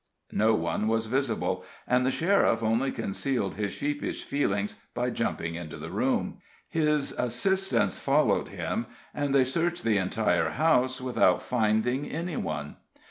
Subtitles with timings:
[0.33, 5.77] No one was visible, and the sheriff only concealed his sheepish feelings by jumping into
[5.77, 6.39] the room.
[6.67, 12.77] His assistants followed him, and they searched the entire house without finding any one.